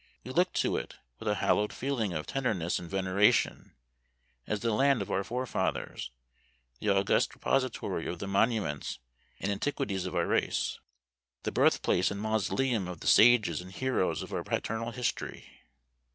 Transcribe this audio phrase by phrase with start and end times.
[0.23, 3.75] We looked to it with a hallowed feeling of tenderness and veneration,
[4.47, 6.09] as the land of our forefathers
[6.79, 8.97] the august repository of the monuments
[9.39, 10.79] and antiquities of our race
[11.43, 15.47] the birthplace and mausoleum of the sages and heroes of our paternal history.